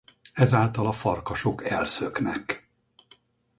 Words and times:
Ezáltal 0.33 0.87
a 0.87 0.91
farkasok 0.91 1.65
elszöknek. 1.65 2.69